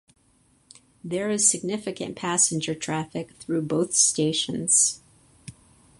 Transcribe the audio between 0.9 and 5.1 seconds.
There is significant passenger traffic through both stations.